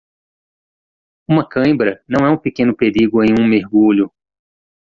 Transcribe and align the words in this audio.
Uma 1.29 1.47
cãibra 1.47 2.03
não 2.09 2.25
é 2.25 2.31
um 2.31 2.35
pequeno 2.39 2.75
perigo 2.75 3.23
em 3.23 3.35
um 3.39 3.47
mergulho. 3.47 4.11